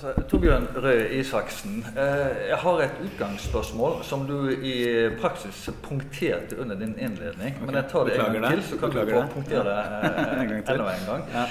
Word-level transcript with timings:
Altså, 0.00 0.22
Torbjørn 0.30 0.66
Røe 0.80 1.08
Isaksen, 1.12 1.86
eh, 1.92 2.48
jeg 2.48 2.56
har 2.56 2.78
et 2.80 3.00
utgangsspørsmål 3.04 3.98
som 4.02 4.22
du 4.26 4.48
i 4.48 4.76
praksis 5.20 5.66
punkterte 5.82 6.56
under 6.60 6.78
din 6.80 6.94
innledning. 6.98 7.56
Okay. 7.56 7.66
Men 7.66 7.74
jeg 7.74 7.84
tar 7.90 8.04
det 8.04 8.14
en 8.14 8.32
gang 8.32 8.46
til, 8.54 8.62
så 8.62 8.78
kan 8.78 8.88
Beklager 8.88 9.12
du 9.14 9.20
få 9.20 9.34
punktere 9.34 9.64
det 9.64 9.74
eh, 10.08 10.40
en 10.42 10.48
gang 10.48 10.64
til. 10.66 10.74
enda 10.74 10.94
en 10.94 11.04
gang. 11.06 11.24
Ja. 11.34 11.42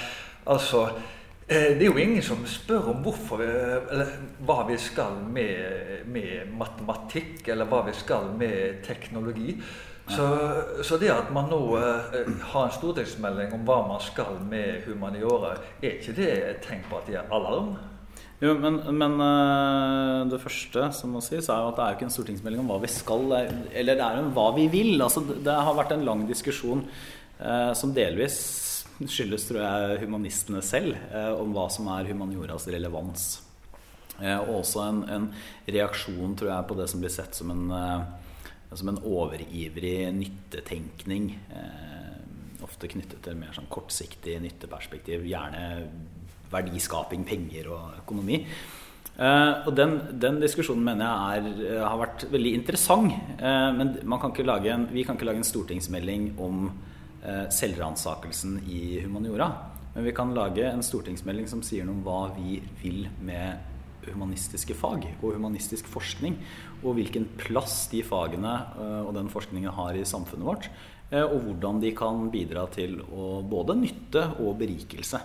Altså, 0.46 0.80
eh, 1.48 1.78
det 1.78 1.82
er 1.82 1.86
jo 1.86 1.96
ingen 1.96 2.22
som 2.22 2.46
spør 2.46 2.90
om 2.90 3.04
hvorfor, 3.04 3.44
eller 3.90 4.10
hva 4.40 4.66
vi 4.66 4.80
skal 4.82 5.22
med, 5.28 6.02
med 6.06 6.50
matematikk, 6.58 7.46
eller 7.48 7.70
hva 7.70 7.84
vi 7.86 7.94
skal 7.94 8.34
med 8.38 8.82
teknologi. 8.82 9.60
Så, 10.08 10.26
så, 10.82 10.96
det 10.96 11.12
at 11.14 11.30
man 11.32 11.46
nå 11.54 11.78
eh, 11.78 12.34
har 12.50 12.66
en 12.66 12.74
stortingsmelding 12.80 13.54
om 13.54 13.62
hva 13.62 13.78
man 13.92 14.02
skal 14.02 14.42
med 14.42 14.82
humaniora, 14.88 15.54
er 15.82 16.00
ikke 16.00 16.18
det 16.18 16.30
et 16.34 16.60
tegn 16.66 16.82
på 16.90 16.98
at 16.98 17.06
de 17.06 17.14
er 17.22 17.30
alarm? 17.30 17.76
Jo, 18.40 18.54
men, 18.56 18.78
men 18.96 19.18
uh, 19.20 20.28
det 20.30 20.40
første 20.40 20.86
som 20.96 21.12
må 21.12 21.20
sies, 21.24 21.50
er 21.52 21.60
jo 21.60 21.72
at 21.72 21.76
det 21.76 21.84
er 21.84 21.92
jo 21.92 21.98
ikke 21.98 22.06
en 22.08 22.14
stortingsmelding 22.14 22.62
om 22.62 22.70
hva 22.72 22.78
vi 22.80 22.88
skal, 22.92 23.26
eller 23.36 23.98
det 23.98 24.06
er 24.06 24.20
jo 24.22 24.30
hva 24.36 24.46
vi 24.56 24.64
vil. 24.72 24.94
Altså, 24.96 25.22
det 25.28 25.56
har 25.68 25.76
vært 25.76 25.92
en 25.96 26.06
lang 26.08 26.24
diskusjon 26.28 26.86
eh, 26.86 27.72
som 27.76 27.92
delvis 27.96 28.38
skyldes, 29.00 29.44
tror 29.48 29.60
jeg, 29.60 30.00
humanistene 30.06 30.62
selv, 30.64 30.96
eh, 31.12 31.34
om 31.36 31.52
hva 31.56 31.66
som 31.72 31.88
er 31.92 32.08
humanioras 32.08 32.68
relevans. 32.72 33.28
og 34.20 34.50
også 34.58 34.82
en, 34.84 35.04
en, 35.08 35.28
reaksjon, 35.68 36.34
tror 36.36 36.50
jeg, 36.50 36.66
på 36.68 36.76
det 36.80 36.88
som 36.92 37.00
blir 37.00 37.12
sett 37.12 37.36
som 37.36 37.52
en 37.52 37.62
som 38.78 38.88
en 38.88 39.00
overivrig 39.02 40.12
nyttetenkning. 40.14 41.38
Eh, 41.50 42.62
ofte 42.62 42.90
knyttet 42.90 43.22
til 43.24 43.38
mer 43.38 43.54
sånn 43.56 43.70
kortsiktig 43.72 44.36
nytteperspektiv. 44.44 45.24
Gjerne 45.26 45.64
verdiskaping, 46.50 47.24
penger 47.28 47.70
og 47.74 47.96
økonomi. 48.02 48.44
Uh, 49.20 49.66
og 49.68 49.74
den, 49.76 49.98
den, 50.16 50.38
diskusjonen 50.40 50.84
mener 50.86 51.04
jeg 51.04 51.40
er, 51.40 51.64
eh, 51.66 51.80
har 51.84 51.98
vært 52.00 52.22
veldig 52.32 52.54
interessant. 52.56 53.12
Uh, 53.36 53.68
men 53.76 53.98
kan 54.22 54.32
en, 54.32 54.86
vi 54.88 55.02
kan 55.04 55.18
ikke 55.18 55.26
lage 55.28 55.42
en 55.42 55.44
stortingsmelding 55.44 56.30
om 56.40 56.70
uh, 56.70 57.44
selvransakelsen 57.52 58.62
i 58.64 59.02
humaniora. 59.04 59.50
Men 59.92 60.06
vi 60.06 60.14
kan 60.16 60.32
lage 60.32 60.64
en 60.64 60.80
stortingsmelding 60.86 61.50
som 61.50 61.60
sier 61.66 61.84
noe 61.84 61.98
om 61.98 62.06
hva 62.06 62.20
vi 62.38 62.62
vil 62.80 63.10
med 63.20 63.66
humanistiske 64.06 64.72
fag 64.78 65.04
og 65.20 65.34
humanistisk 65.34 65.90
forskning, 65.90 66.38
og 66.80 66.96
hvilken 66.96 67.26
plass 67.42 67.90
de 67.92 68.00
fagene 68.06 68.54
og 69.04 69.10
den 69.12 69.28
forskningen 69.28 69.74
har 69.76 69.98
i 69.98 70.06
samfunnet 70.08 70.46
vårt, 70.46 70.70
og 71.12 71.34
hvordan 71.44 71.82
de 71.82 71.90
kan 71.98 72.30
bidra 72.32 72.64
til 72.72 72.96
å 73.12 73.42
både 73.44 73.76
nytte 73.76 74.22
og 74.40 74.56
berikelse. 74.62 75.20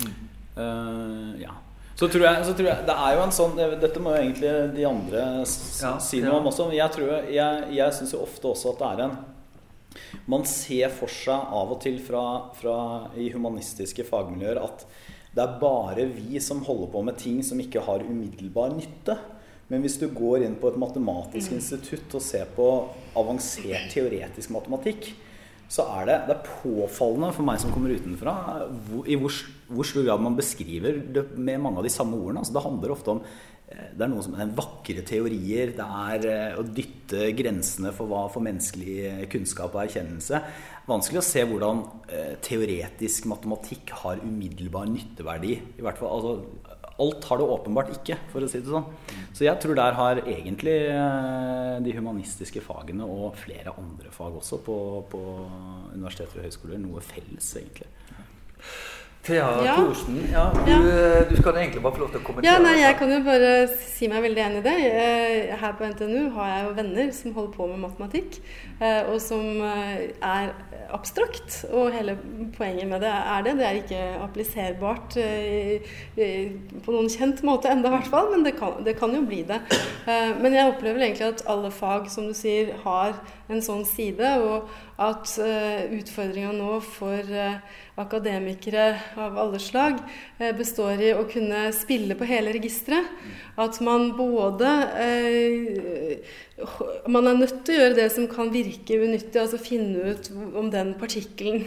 Mm. 0.00 0.14
Uh, 0.56 1.40
ja. 1.40 1.54
Så 1.96 2.08
tror, 2.08 2.24
jeg, 2.24 2.44
så 2.48 2.54
tror 2.56 2.68
jeg, 2.70 2.84
Det 2.88 2.94
er 3.04 3.14
jo 3.14 3.20
en 3.22 3.34
sånn 3.36 3.58
Dette 3.80 4.00
må 4.02 4.14
jo 4.14 4.22
egentlig 4.24 4.52
de 4.74 4.86
andre 4.88 5.20
ja, 5.44 5.92
si 6.02 6.22
noe 6.24 6.38
om 6.40 6.48
også. 6.50 6.70
Jeg, 6.74 6.88
tror, 6.94 7.12
jeg, 7.30 7.66
jeg 7.76 7.96
syns 7.98 8.14
jo 8.16 8.22
ofte 8.24 8.48
også 8.50 8.72
at 8.72 8.80
det 8.80 8.88
er 8.88 9.02
en 9.06 10.22
Man 10.32 10.46
ser 10.48 10.92
for 10.96 11.12
seg 11.12 11.52
av 11.52 11.74
og 11.76 11.80
til 11.84 12.00
fra, 12.02 12.24
fra 12.56 12.76
i 13.20 13.28
humanistiske 13.34 14.06
fagmiljøer 14.08 14.62
at 14.64 14.86
det 15.32 15.40
er 15.40 15.60
bare 15.60 16.04
vi 16.12 16.40
som 16.44 16.60
holder 16.64 16.90
på 16.92 17.02
med 17.06 17.16
ting 17.20 17.38
som 17.44 17.60
ikke 17.60 17.80
har 17.86 18.02
umiddelbar 18.04 18.74
nytte. 18.74 19.14
Men 19.72 19.80
hvis 19.80 19.96
du 19.96 20.04
går 20.12 20.44
inn 20.44 20.58
på 20.60 20.68
et 20.68 20.76
matematisk 20.80 21.54
mm. 21.54 21.56
institutt 21.56 22.16
og 22.18 22.24
ser 22.24 22.50
på 22.52 22.66
avansert 23.16 23.88
teoretisk 23.94 24.52
matematikk, 24.52 25.08
så 25.72 25.86
er 25.94 26.08
det, 26.10 26.16
det 26.28 26.34
er 26.34 26.50
påfallende 26.60 27.30
for 27.32 27.48
meg 27.48 27.62
som 27.62 27.72
kommer 27.72 27.94
utenfra, 27.96 28.34
i 29.08 29.16
hvor, 29.16 29.38
hvor 29.72 29.88
stor 29.88 30.06
grad 30.06 30.22
man 30.24 30.38
beskriver 30.38 31.00
det 31.14 31.26
med 31.36 31.62
mange 31.62 31.82
av 31.82 31.88
de 31.88 31.94
samme 31.94 32.18
ordene. 32.18 32.44
Altså 32.44 32.56
det 32.56 32.66
handler 32.66 32.94
ofte 32.94 33.14
om 33.14 33.22
eh, 33.24 33.88
det 33.92 34.06
er 34.06 34.12
noe 34.12 34.26
som 34.26 34.36
er 34.36 34.54
vakre 34.58 35.06
teorier. 35.08 35.74
Det 35.78 35.88
er 36.08 36.28
eh, 36.32 36.60
å 36.60 36.66
dytte 36.66 37.32
grensene 37.38 37.94
for 37.96 38.10
hva 38.10 38.26
for 38.32 38.44
menneskelig 38.44 39.28
kunnskap 39.32 39.74
og 39.74 39.84
erkjennelse 39.86 40.44
vanskelig 40.88 41.20
å 41.20 41.26
se 41.26 41.44
hvordan 41.46 41.82
eh, 42.10 42.34
teoretisk 42.42 43.28
matematikk 43.30 43.94
har 44.02 44.22
umiddelbar 44.24 44.88
nytteverdi. 44.90 45.54
I 45.78 45.84
hvert 45.84 46.00
fall, 46.00 46.18
altså, 46.18 46.78
alt 47.02 47.26
har 47.28 47.40
det 47.40 47.48
åpenbart 47.54 47.92
ikke, 47.94 48.18
for 48.32 48.44
å 48.44 48.50
si 48.50 48.60
det 48.62 48.70
sånn. 48.70 48.88
Så 49.34 49.46
jeg 49.46 49.58
tror 49.62 49.78
der 49.78 49.96
har 49.98 50.22
egentlig 50.24 50.76
eh, 50.90 51.76
de 51.84 51.96
humanistiske 51.96 52.64
fagene 52.64 53.06
og 53.06 53.38
flere 53.42 53.74
andre 53.78 54.12
fag 54.14 54.40
også 54.42 54.60
på, 54.66 54.78
på 55.12 55.22
universiteter 55.94 56.40
og 56.40 56.48
høyskoler 56.48 56.82
noe 56.82 57.04
felles, 57.06 57.54
egentlig. 57.60 57.90
Thea 59.22 59.64
ja. 59.64 59.74
Thorsen, 59.76 60.16
ja, 60.32 60.52
du, 60.66 60.70
ja. 60.70 60.78
du, 61.30 61.36
skal 61.38 61.54
egentlig 61.60 61.82
bare 61.82 61.94
få 61.94 62.00
lov 62.02 62.08
til 62.10 62.18
å 62.18 62.24
kommentere. 62.26 62.50
Ja, 62.50 62.58
nei, 62.58 62.80
Jeg 62.80 62.96
kan 62.98 63.12
jo 63.12 63.20
bare 63.22 63.50
si 63.70 64.08
meg 64.10 64.24
veldig 64.24 64.42
enig 64.42 64.58
i 64.58 64.64
det. 64.66 64.72
Her 65.60 65.76
på 65.78 65.86
NTNU 65.92 66.32
har 66.34 66.48
jeg 66.50 66.64
jo 66.64 66.72
venner 66.80 67.12
som 67.14 67.36
holder 67.36 67.52
på 67.54 67.68
med 67.70 67.78
matematikk, 67.84 68.40
eh, 68.80 69.06
og 69.06 69.20
som 69.22 69.46
eh, 69.68 70.08
er 70.26 70.50
abstrakt. 70.90 71.60
Og 71.70 71.94
hele 71.94 72.16
poenget 72.56 72.90
med 72.90 73.06
det 73.06 73.12
er 73.14 73.46
det. 73.46 73.52
Det 73.60 73.68
er 73.68 73.78
ikke 73.78 74.00
appliserbart 74.26 75.14
eh, 75.22 75.94
på 76.82 76.96
noen 76.96 77.12
kjent 77.12 77.44
måte 77.46 77.70
enda, 77.70 77.92
i 77.92 77.94
hvert 78.00 78.10
fall, 78.10 78.32
men 78.34 78.42
det 78.42 78.56
kan, 78.58 78.80
det 78.82 78.96
kan 78.98 79.14
jo 79.14 79.22
bli 79.22 79.44
det. 79.46 79.60
Men 80.42 80.50
jeg 80.50 80.66
opplever 80.66 81.06
egentlig 81.06 81.30
at 81.30 81.46
alle 81.46 81.70
fag, 81.70 82.10
som 82.10 82.26
du 82.26 82.34
sier, 82.34 82.74
har 82.82 83.14
en 83.52 83.64
sånn 83.64 83.84
side, 83.88 84.34
og 84.42 84.70
at 85.02 85.36
utfordringa 85.92 86.52
nå 86.56 86.76
for 86.84 87.32
akademikere 88.00 88.86
av 89.20 89.36
alle 89.38 89.60
slag 89.60 89.98
eh, 90.38 90.52
består 90.56 91.00
i 91.02 91.12
å 91.12 91.26
kunne 91.28 91.66
spille 91.76 92.16
på 92.16 92.28
hele 92.28 92.54
registeret. 92.54 93.08
At 93.60 93.80
man 93.84 94.14
både 94.16 94.70
eh, 95.02 96.36
Man 97.08 97.26
er 97.26 97.38
nødt 97.38 97.62
til 97.64 97.74
å 97.74 97.80
gjøre 97.80 97.96
det 97.96 98.06
som 98.12 98.26
kan 98.28 98.50
virke 98.52 98.98
unyttig, 99.00 99.38
altså 99.40 99.56
finne 99.60 100.12
ut 100.12 100.28
om 100.58 100.68
den 100.72 100.92
partikkelen 101.00 101.64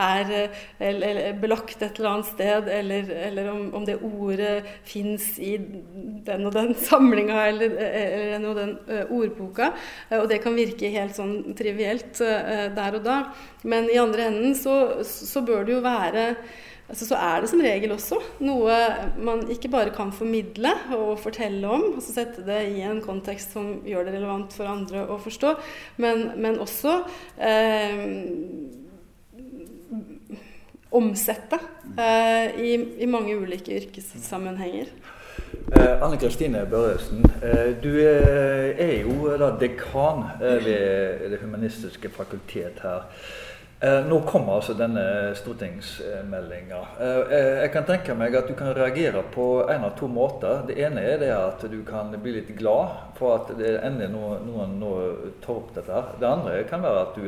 er 0.00 0.32
eller, 0.80 1.20
belagt 1.42 1.84
et 1.84 2.00
eller 2.00 2.10
annet 2.14 2.30
sted, 2.30 2.70
eller, 2.72 3.12
eller 3.28 3.50
om, 3.52 3.60
om, 3.76 3.84
det 3.86 3.98
ordet 4.00 4.64
fins 4.88 5.34
i 5.36 5.58
den 5.60 6.48
og 6.48 6.56
den 6.56 6.72
samlinga 6.88 7.44
eller, 7.50 7.76
eller 7.76 8.26
den 8.32 8.48
og 8.48 8.58
den 8.62 8.74
ordboka. 9.12 9.72
Og 10.22 10.26
det 10.32 10.40
kan 10.44 10.56
virke 10.56 10.92
helt 10.96 11.18
sånn 11.18 11.52
trivielt 11.58 12.22
der 12.22 12.98
og 12.98 13.04
da. 13.04 13.22
Men 13.68 13.90
i 13.92 14.00
andre 14.00 14.30
enden 14.32 14.56
så, 14.58 15.04
så 15.04 15.44
bør 15.44 15.66
det 15.68 15.76
jo 15.76 15.84
være 15.84 16.28
altså 16.88 17.08
så 17.08 17.18
er 17.18 17.40
det 17.42 17.50
som 17.52 17.62
regel 17.64 17.94
også 17.94 18.18
noe 18.44 18.76
man 19.22 19.44
ikke 19.52 19.70
bare 19.72 19.94
kan 19.94 20.12
formidle 20.14 20.74
og 20.96 21.16
fortelle 21.22 21.68
om, 21.68 21.88
altså 21.96 22.14
sette 22.16 22.44
det 22.46 22.60
i 22.74 22.82
en 22.86 23.02
kontekst 23.04 23.54
som 23.56 23.74
gjør 23.86 24.08
det 24.08 24.16
relevant 24.18 24.54
for 24.56 24.70
andre 24.70 25.06
å 25.06 25.18
forstå, 25.22 25.54
men, 26.02 26.30
men 26.42 26.60
også 26.62 26.98
eh, 27.40 28.02
omsette 30.92 31.58
eh, 31.96 32.60
i, 32.60 32.74
i, 33.00 33.08
mange 33.08 33.36
ulike 33.40 33.74
yrkessammenhenger. 33.80 34.92
Eh, 35.72 36.02
Anne 36.04 36.18
Kristine 36.20 36.66
Børresen, 36.68 37.24
eh, 37.40 37.72
du 37.82 37.94
er, 37.96 38.74
er 38.76 38.98
jo 39.06 39.30
da 39.40 39.54
dekan 39.60 40.26
eh, 40.36 40.58
ved 40.66 41.30
Det 41.32 41.40
humanistiske 41.40 42.12
fakultet 42.12 42.82
her. 42.84 43.08
Eh, 43.82 44.04
nå 44.06 44.20
kommer 44.22 44.60
altså 44.60 44.76
denne 44.78 45.04
stortingsmeldinga. 45.34 46.80
Eh, 47.02 47.32
eh, 47.34 47.54
jeg 47.64 47.70
kan 47.74 47.86
tenke 47.88 48.14
meg 48.14 48.36
at 48.38 48.46
du 48.46 48.54
kan 48.54 48.70
reagere 48.76 49.24
på 49.34 49.46
en 49.66 49.88
av 49.88 49.96
to 49.98 50.06
måter. 50.06 50.60
Det 50.68 50.76
ene 50.86 51.02
er 51.02 51.18
det 51.18 51.30
at 51.34 51.64
du 51.66 51.80
kan 51.82 52.14
bli 52.14 52.36
litt 52.36 52.52
glad 52.60 52.92
for 53.18 53.40
at 53.40 53.50
det 53.58 53.72
endelig 53.80 54.12
noen, 54.12 54.44
noen 54.46 54.76
nå 54.78 54.92
tar 55.42 55.58
opp 55.58 55.74
dette. 55.74 56.04
Det 56.20 56.28
andre 56.30 56.62
kan 56.70 56.86
være 56.86 57.02
at 57.08 57.18
du 57.18 57.26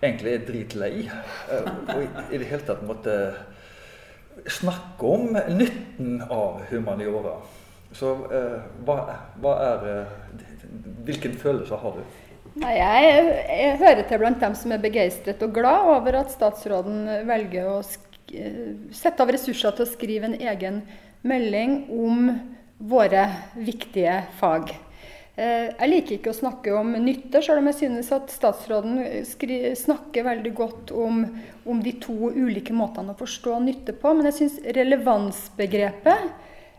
egentlig 0.00 0.34
er 0.34 0.48
dritlei 0.48 0.90
og 1.06 2.02
i 2.02 2.40
det 2.42 2.50
hele 2.50 2.66
tatt 2.66 2.82
måtte 2.84 3.14
snakke 4.50 5.14
om 5.14 5.38
nytten 5.54 6.18
av 6.26 6.58
humaniora. 6.72 7.38
Så 7.94 8.16
hva, 8.82 8.98
hva 9.38 9.56
er 9.70 9.88
Hvilken 11.06 11.36
følelse 11.38 11.76
har 11.78 12.00
du? 12.00 12.23
Nei, 12.54 12.76
jeg, 12.78 13.22
jeg, 13.50 13.78
hører 13.80 14.04
til 14.06 14.20
blant 14.22 14.38
dem 14.38 14.52
som 14.54 14.70
er 14.70 14.82
begeistret 14.82 15.40
og 15.42 15.56
glad 15.56 15.88
over 15.90 16.20
at 16.20 16.30
statsråden 16.30 17.26
velger 17.26 17.66
å 17.66 17.80
sette 18.94 19.24
av 19.24 19.32
ressurser 19.34 19.74
til 19.74 19.82
å 19.82 19.90
skrive 19.90 20.28
en 20.28 20.36
egen 20.38 20.76
melding 21.26 21.72
om 21.90 22.28
våre 22.78 23.24
viktige 23.58 24.20
fag. 24.38 24.70
Eh, 25.34 25.66
jeg 25.72 25.90
liker 25.90 26.14
ikke 26.14 26.30
å 26.30 26.36
snakke 26.36 26.76
om 26.78 26.92
nytte, 27.02 27.40
selv 27.42 27.58
om 27.58 27.70
jeg 27.72 27.78
synes 27.80 28.12
at 28.14 28.30
statsråden 28.30 29.02
snakker 29.80 30.28
veldig 30.28 30.52
godt 30.54 30.92
om, 30.94 31.24
om, 31.66 31.80
de 31.82 31.96
to 32.04 32.30
ulike 32.30 32.76
måtene 32.76 33.16
å 33.16 33.18
forstå 33.18 33.56
nytte 33.64 33.96
på. 33.98 34.12
Men 34.14 34.30
jeg 34.30 34.36
syns 34.38 34.60
relevansbegrepet 34.78 36.30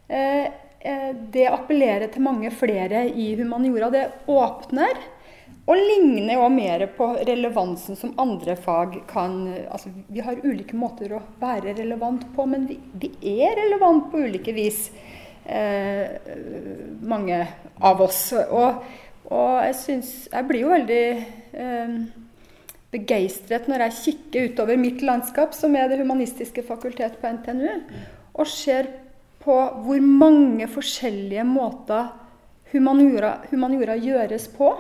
eh, 0.08 0.46
eh, 0.80 1.12
det 1.36 1.50
appellerer 1.52 2.08
til 2.16 2.24
mange 2.30 2.54
flere 2.56 3.04
i 3.12 3.34
humaniora. 3.42 3.92
Det 3.92 4.06
åpner 4.32 5.04
og 5.66 5.80
ligner 5.82 6.38
jo 6.38 6.48
mer 6.54 6.84
på 6.94 7.08
relevansen 7.26 7.98
som 7.98 8.14
andre 8.22 8.54
fag 8.56 9.00
kan 9.10 9.40
altså 9.66 9.90
Vi 10.14 10.22
har 10.22 10.44
ulike 10.44 10.78
måter 10.78 11.16
å 11.18 11.24
være 11.42 11.74
relevant 11.80 12.28
på, 12.36 12.46
men 12.46 12.68
vi, 12.70 12.78
vi 13.02 13.10
er 13.42 13.58
relevant 13.58 14.12
på 14.12 14.22
ulike 14.28 14.54
vis. 14.54 14.92
eh, 15.46 16.08
mange 17.02 17.48
av 17.82 18.02
oss. 18.02 18.34
Og, 18.34 18.84
og 19.30 19.56
jeg, 19.66 19.78
syns 19.82 20.14
jeg 20.32 20.48
blir 20.50 20.66
jo 20.66 20.74
veldig 20.74 21.04
eh, 21.54 21.96
begeistret 22.96 23.70
når 23.70 23.88
jeg 23.88 23.98
kikker 24.02 24.52
utover 24.52 24.80
mitt 24.80 25.02
landskap, 25.06 25.54
som 25.58 25.76
er 25.76 25.90
Det 25.90 26.02
humanistiske 26.02 26.64
fakultet 26.68 27.18
på 27.22 27.32
NTNU, 27.40 27.82
og 28.36 28.48
ser 28.50 28.92
på 29.46 29.56
hvor 29.86 30.02
mange 30.02 30.68
forskjellige 30.72 31.44
måter 31.46 32.10
humaniora, 32.72 33.40
humaniora 33.52 33.96
gjøres 34.02 34.48
på. 34.58 34.72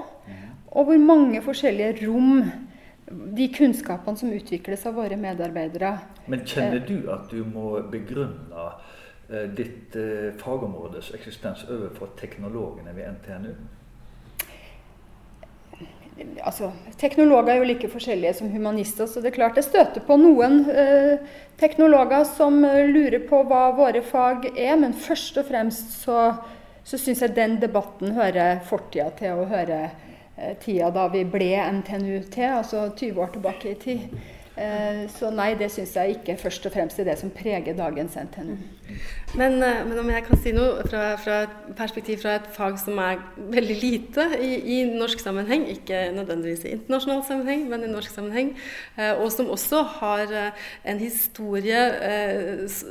Og 0.75 0.89
hvor 0.89 0.99
mange 0.99 1.41
forskjellige 1.41 2.07
rom 2.07 2.43
de 3.37 3.47
kunnskapene 3.53 4.17
som 4.17 4.33
utvikles 4.33 4.85
av 4.89 4.97
våre 4.97 5.17
medarbeidere. 5.19 5.91
Men 6.27 6.41
kjenner 6.47 6.81
du 6.87 7.09
at 7.13 7.29
du 7.31 7.43
må 7.45 7.77
begrunne 7.91 8.65
eh, 9.29 9.45
ditt 9.55 9.95
eh, 9.99 10.31
fagområdes 10.41 11.11
eksistens 11.15 11.67
overfor 11.69 12.15
teknologene 12.19 12.95
ved 12.97 13.13
NTNU? 13.19 13.53
altså, 16.43 16.71
Teknologer 16.97 17.53
er 17.53 17.59
jo 17.59 17.67
like 17.69 17.89
forskjellige 17.91 18.33
som 18.39 18.49
humanister, 18.49 19.05
så 19.05 19.21
det 19.21 19.31
er 19.31 19.37
klart 19.37 19.59
jeg 19.59 19.67
støter 19.67 20.03
på 20.05 20.17
noen 20.19 20.61
eh, 20.71 21.23
teknologer 21.59 22.25
som 22.29 22.63
eh, 22.65 22.85
lurer 22.89 23.25
på 23.29 23.41
hva 23.49 23.67
våre 23.77 24.01
fag 24.05 24.49
er, 24.53 24.75
men 24.79 24.93
først 24.93 25.41
og 25.41 25.49
fremst 25.49 25.97
så, 26.05 26.31
så 26.83 26.99
syns 27.01 27.23
jeg 27.25 27.35
den 27.35 27.59
debatten 27.61 28.15
hører 28.15 28.63
fortida 28.65 29.11
til 29.19 29.43
å 29.43 29.47
høre 29.51 29.81
eh, 29.89 30.01
tida 30.63 30.89
da 30.91 31.07
vi 31.13 31.23
ble 31.27 31.51
NTNUT, 31.79 32.39
altså 32.49 32.89
20 32.91 33.21
år 33.23 33.35
tilbake 33.35 33.71
i 33.71 33.77
tid. 33.79 34.17
Eh, 34.55 35.01
så 35.11 35.27
nei, 35.35 35.49
det 35.59 35.67
syns 35.73 35.97
jeg 35.97 36.13
ikke 36.15 36.37
først 36.39 36.63
og 36.69 36.71
fremst 36.71 36.99
er 37.01 37.09
det 37.09 37.17
som 37.19 37.31
preger 37.33 37.75
dagens 37.75 38.13
NTNU. 38.15 38.53
Men, 39.35 39.57
eh, 39.59 39.81
men 39.83 39.99
om 39.99 40.11
jeg 40.13 40.23
kan 40.23 40.39
si 40.39 40.53
noe 40.55 40.85
fra, 40.87 41.01
fra, 41.19 41.41
et 41.43 41.73
perspektiv 41.75 42.21
fra 42.21 42.37
et 42.39 42.47
fag 42.55 42.77
som 42.79 43.01
er 43.03 43.19
veldig 43.51 43.75
lite 43.81 44.29
i, 44.39 44.53
i, 44.77 44.77
norsk 44.95 45.19
sammenheng, 45.19 45.65
ikke 45.73 46.05
nødvendigvis 46.15 46.63
i 46.63 46.71
internasjonal 46.77 47.25
sammenheng, 47.27 47.65
men 47.73 47.83
i 47.83 47.91
norsk 47.91 48.15
sammenheng, 48.15 48.53
eh, 48.95 49.11
og 49.11 49.27
som 49.35 49.51
også 49.51 49.83
har 49.97 50.31
en 50.31 51.03
historie 51.03 51.81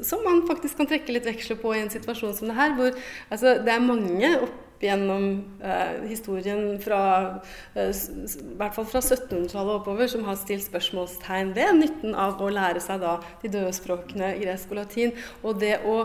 som 0.04 0.20
man 0.26 0.44
faktisk 0.50 0.76
kan 0.76 0.90
trekke 0.90 1.16
litt 1.16 1.24
veksler 1.24 1.56
på 1.62 1.72
i 1.72 1.80
en 1.80 1.92
situasjon 1.92 2.36
som 2.36 2.52
det 2.52 2.58
her, 2.60 2.76
hvor 2.76 2.92
altså, 3.30 3.56
det 3.64 3.72
er 3.72 3.88
mange 3.88 4.34
opp 4.36 4.63
gjennom 4.82 5.44
eh, 5.62 6.02
historien 6.08 6.78
fra 6.82 7.00
eh, 7.74 7.90
i 7.90 8.58
hvert 8.58 8.76
fall 8.76 8.88
fra 8.90 9.00
1700-tallet 9.00 9.80
oppover 9.80 10.10
som 10.10 10.26
har 10.28 10.38
stilt 10.40 10.66
spørsmålstegn 10.66 11.54
ved 11.56 11.80
nytten 11.80 12.14
av 12.18 12.42
å 12.42 12.52
lære 12.52 12.82
seg 12.84 13.02
da 13.04 13.18
de 13.42 13.50
døde 13.50 13.72
språkene 13.76 14.34
gresk 14.42 14.72
og 14.72 14.80
latin. 14.82 15.18
Og 15.42 15.60
det 15.62 15.78
å 15.86 16.04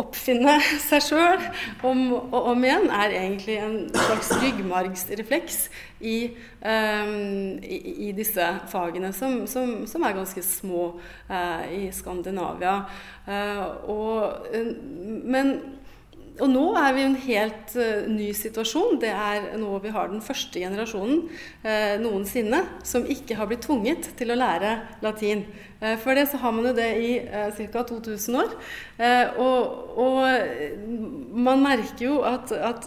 oppfinne 0.00 0.56
seg 0.88 1.04
sjøl 1.04 1.44
om 1.86 2.00
og 2.16 2.50
om 2.52 2.64
igjen 2.66 2.88
er 2.90 3.14
egentlig 3.20 3.58
en 3.62 3.76
slags 3.92 4.32
ryggmargsrefleks 4.42 5.60
i, 6.04 6.16
um, 6.64 7.60
i, 7.62 7.78
i, 8.08 8.10
disse 8.16 8.48
fagene, 8.72 9.12
som, 9.16 9.44
som, 9.50 9.84
som 9.90 10.04
er 10.04 10.16
ganske 10.18 10.42
små 10.44 10.88
uh, 11.30 11.62
i 11.70 11.86
Skandinavia. 11.94 12.80
Uh, 13.28 13.62
og, 13.94 14.50
uh, 14.52 14.74
men 15.24 15.56
og 16.42 16.50
nå 16.50 16.62
er 16.74 16.94
vi 16.96 17.02
i 17.02 17.06
en 17.06 17.20
helt 17.28 17.74
uh, 17.78 18.06
ny 18.10 18.32
situasjon. 18.34 18.96
Det 19.02 19.10
er 19.14 19.52
nå 19.60 19.76
vi 19.84 19.92
har 19.94 20.08
den 20.10 20.22
første 20.24 20.58
generasjonen 20.58 21.28
uh, 21.62 21.94
noensinne 22.02 22.64
som 22.82 23.06
ikke 23.06 23.36
har 23.38 23.46
blitt 23.50 23.62
tvunget 23.68 24.08
til 24.18 24.34
å 24.34 24.38
lære 24.40 24.72
latin. 25.04 25.44
Uh, 25.78 25.94
før 26.02 26.18
det 26.18 26.26
så 26.32 26.40
har 26.42 26.56
man 26.56 26.66
jo 26.66 26.74
det 26.74 26.88
i 26.98 27.12
ca. 27.54 27.84
2000 27.86 28.40
år. 28.40 28.50
Og, 29.42 29.96
og, 30.00 30.18
man 31.44 31.62
merker 31.62 32.04
jo 32.06 32.18
at, 32.26 32.52
at 32.54 32.86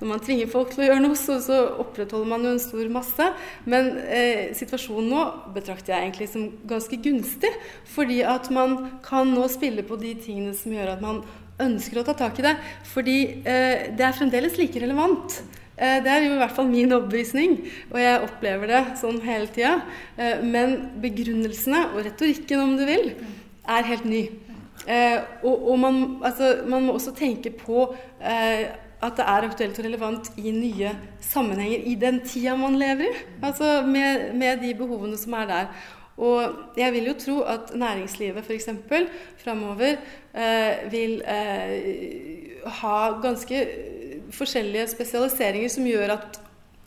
når 0.00 0.08
man 0.08 0.22
tvinger 0.22 0.50
folk 0.50 0.70
til 0.72 0.84
å 0.84 0.88
gjøre 0.88 1.02
noe, 1.02 1.18
så, 1.18 1.38
så 1.42 1.58
opprettholder 1.82 2.30
man 2.30 2.46
jo 2.46 2.54
en 2.54 2.62
stor 2.62 2.92
masse. 2.94 3.26
Men 3.68 3.90
situasjonen 4.56 5.10
nå 5.12 5.24
betrakter 5.56 5.94
jeg 5.94 6.06
egentlig 6.06 6.30
som 6.32 6.46
ganske 6.70 7.00
gunstig. 7.02 7.50
Fordi 7.94 8.22
at 8.26 8.50
man 8.54 8.78
kan 9.06 9.34
nå 9.34 9.50
spille 9.52 9.84
på 9.86 9.98
de 10.00 10.14
tingene 10.22 10.54
som 10.56 10.74
gjør 10.74 10.94
at 10.94 11.04
man 11.04 11.24
ønsker 11.62 12.00
å 12.00 12.06
ta 12.06 12.16
tak 12.16 12.40
i 12.40 12.46
det. 12.46 12.56
Fordi 12.92 13.18
eh, 13.42 13.92
det 13.96 14.06
er 14.06 14.16
fremdeles 14.16 14.58
like 14.60 14.80
relevant. 14.82 15.40
Eh, 15.76 15.98
det 16.04 16.12
er 16.12 16.24
jo 16.24 16.34
i 16.34 16.40
hvert 16.40 16.56
fall 16.56 16.70
min 16.70 16.92
overbevisning, 16.92 17.58
og 17.92 18.00
jeg 18.00 18.24
opplever 18.24 18.72
det 18.72 18.82
sånn 19.00 19.20
hele 19.24 19.50
tida. 19.52 19.78
Eh, 20.16 20.42
men 20.44 20.78
begrunnelsene, 21.02 21.88
og 21.92 22.02
retorikken 22.06 22.64
om 22.64 22.76
du 22.78 22.86
vil, 22.88 23.12
er 23.66 23.88
helt 23.90 24.08
ny. 24.08 24.24
Eh, 24.86 25.18
og, 25.42 25.70
og 25.72 25.78
man, 25.82 26.02
altså, 26.24 26.58
man, 26.68 26.84
må 26.86 26.96
også 26.96 27.14
tenke 27.16 27.50
på 27.50 27.88
eh, 28.22 28.68
at 29.02 29.18
det 29.18 29.26
er 29.26 29.46
aktuelt 29.48 29.78
og 29.80 29.84
relevant 29.84 30.30
i 30.40 30.52
nye 30.54 30.92
sammenhenger 31.20 31.84
i 31.90 31.96
den 32.00 32.20
tida 32.24 32.54
man 32.58 32.78
lever 32.80 33.10
i. 33.10 33.24
Altså 33.44 33.80
med, 33.86 34.30
med 34.38 34.62
de 34.62 34.72
behovene 34.78 35.18
som 35.20 35.34
er 35.40 35.50
der. 35.50 35.68
Og 36.16 36.76
jeg 36.78 36.92
vil 36.94 37.10
jo 37.10 37.14
tro 37.20 37.40
at 37.44 37.74
næringslivet 37.76 38.44
f.eks. 38.44 38.70
framover 39.42 39.98
eh, 40.32 40.86
vil 40.92 41.20
eh, 41.28 42.62
ha 42.80 42.96
ganske 43.20 43.60
forskjellige 44.32 44.88
spesialiseringer 44.94 45.72
som 45.72 45.86
gjør 45.86 46.14
at 46.16 46.40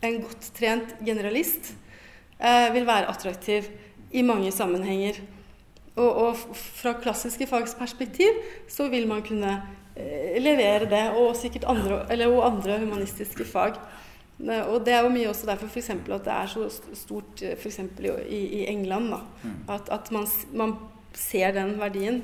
en 0.05 0.21
godt 0.23 0.49
trent 0.57 0.95
generalist 1.05 1.73
eh, 2.39 2.73
vil 2.73 2.87
være 2.87 3.11
attraktiv 3.11 3.69
i 4.11 4.23
mange 4.25 4.51
sammenhenger. 4.51 5.21
Og, 5.99 6.09
og 6.09 6.35
fra 6.55 6.95
klassiske 7.01 7.47
fags 7.49 7.75
perspektiv 7.77 8.41
så 8.71 8.87
vil 8.89 9.07
man 9.09 9.21
kunne 9.25 9.59
eh, 9.95 10.39
levere 10.41 10.89
det, 10.89 11.05
og 11.19 11.35
sikkert 11.37 11.69
andre, 11.69 12.05
eller, 12.11 12.33
og 12.33 12.47
andre 12.53 12.79
humanistiske 12.81 13.45
fag. 13.45 13.77
Og 14.39 14.85
Det 14.85 14.93
er 14.93 15.03
jo 15.03 15.09
mye 15.11 15.29
også 15.29 15.47
derfor 15.49 15.67
for 15.67 16.13
at 16.15 16.25
det 16.25 16.33
er 16.33 16.45
så 16.47 16.69
stort 16.93 17.41
eh, 17.43 17.57
f.eks. 17.57 17.79
I, 18.29 18.37
i 18.37 18.65
England. 18.67 19.13
Mm. 19.43 19.49
At, 19.69 19.89
at 19.91 20.11
man, 20.11 20.27
man, 20.53 20.75
ser 21.13 21.51
den 21.51 21.79
verdien. 21.79 22.21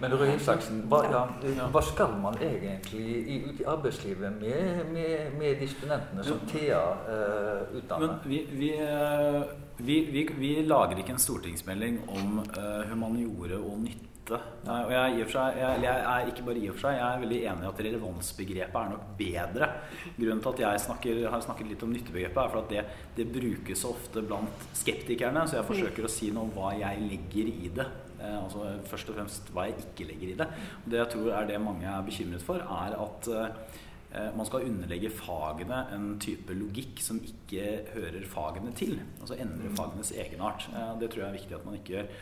Men 0.00 0.14
Røe 0.14 0.36
Isaksen, 0.36 0.84
hva, 0.90 1.00
ja, 1.10 1.66
hva, 1.70 1.80
skal 1.82 2.14
man 2.22 2.36
egentlig 2.42 3.42
ut 3.48 3.60
i 3.60 3.66
arbeidslivet 3.66 4.32
med, 4.40 4.84
med, 4.92 5.34
med 5.38 5.60
de 5.60 5.68
studentene 5.68 6.24
som 6.24 6.38
Thea 6.48 6.80
uh, 7.08 7.76
utdanner? 7.76 8.14
Vi, 8.24 8.40
vi, 8.52 8.70
uh, 8.78 9.42
vi, 9.78 10.28
vi, 10.38 10.54
lager 10.66 11.02
ikke 11.02 11.14
en 11.14 11.22
stortingsmelding 11.22 12.00
om 12.08 12.40
uh, 12.40 12.88
humaniore 12.90 13.58
og 13.58 13.82
nytte 13.84 14.11
nytte. 14.22 14.38
Og 14.70 14.92
jeg, 14.92 15.26
seg, 15.30 15.58
jeg, 15.58 15.82
jeg, 15.82 16.04
er 16.12 16.30
ikke 16.30 16.44
bare 16.46 16.60
i 16.60 16.68
og 16.68 16.76
for 16.76 16.86
seg, 16.86 16.96
jeg 16.98 17.06
er 17.06 17.22
veldig 17.22 17.40
enig 17.50 17.64
i 17.64 17.70
at 17.70 17.82
relevansbegrepet 17.86 18.78
er 18.80 18.92
nok 18.92 19.04
bedre. 19.18 19.68
Grunnen 20.16 20.42
til 20.42 20.52
at 20.52 20.62
jeg 20.64 20.84
snakker, 20.86 21.20
har 21.32 21.44
snakket 21.44 21.70
litt 21.72 21.82
om 21.82 21.92
nyttebegrepet, 21.92 22.40
er 22.42 22.52
for 22.54 22.62
at 22.62 22.72
det, 22.72 22.84
det 23.18 23.28
brukes 23.32 23.84
ofte 23.88 24.24
blant 24.24 24.66
skeptikerne. 24.78 25.44
Så 25.46 25.58
jeg 25.58 25.68
forsøker 25.68 26.06
å 26.06 26.12
si 26.12 26.32
noe 26.32 26.48
om 26.48 26.56
hva 26.56 26.72
jeg 26.78 27.06
legger 27.08 27.52
i 27.52 27.70
det. 27.74 27.88
Eh, 28.22 28.38
altså 28.38 28.66
Først 28.90 29.12
og 29.12 29.18
fremst 29.18 29.54
hva 29.54 29.68
jeg 29.68 29.86
ikke 29.86 30.10
legger 30.12 30.34
i 30.34 30.40
det. 30.42 30.50
Og 30.82 30.90
det 30.92 31.02
jeg 31.02 31.14
tror 31.16 31.32
er 31.38 31.48
det 31.50 31.62
mange 31.62 31.88
er 31.90 32.04
bekymret 32.06 32.44
for, 32.44 32.62
er 32.62 32.98
at 32.98 33.32
eh, 33.32 34.28
man 34.36 34.44
skal 34.44 34.66
underlegge 34.68 35.08
fagene 35.16 35.86
en 35.96 36.10
type 36.20 36.52
logikk 36.52 37.00
som 37.00 37.16
ikke 37.24 37.94
hører 37.94 38.28
fagene 38.28 38.74
til. 38.76 38.98
Altså 39.18 39.40
endre 39.40 39.72
fagenes 39.76 40.12
egenart. 40.14 40.68
Eh, 40.70 40.94
det 41.00 41.10
tror 41.10 41.24
jeg 41.24 41.32
er 41.32 41.40
viktig 41.40 41.58
at 41.58 41.66
man 41.66 41.80
ikke 41.80 41.96
gjør. 41.96 42.14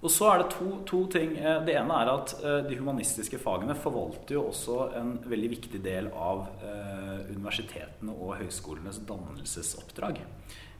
Og 0.00 0.08
så 0.08 0.30
er 0.30 0.40
det 0.40 0.52
to, 0.54 0.66
to, 0.88 1.02
ting. 1.12 1.34
Eh, 1.36 1.58
det 1.66 1.74
ene 1.76 1.96
er 2.00 2.10
at 2.14 2.32
eh, 2.40 2.60
de 2.64 2.78
humanistiske 2.78 3.40
fagene 3.42 3.76
forvalter 3.76 4.38
jo 4.38 4.46
også 4.48 4.78
en 4.96 5.12
veldig 5.28 5.50
viktig 5.52 5.80
del 5.84 6.08
av 6.16 6.46
eh, 6.64 7.18
universitetene 7.34 8.14
og 8.14 8.38
høyskolenes 8.40 9.02
dannelsesoppdrag. 9.08 10.22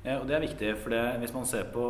Og 0.01 0.23
det 0.25 0.33
er 0.33 0.41
viktig, 0.41 0.69
for 0.81 0.95
det, 0.95 1.03
hvis 1.21 1.35
man 1.35 1.45
ser 1.45 1.67
på 1.75 1.83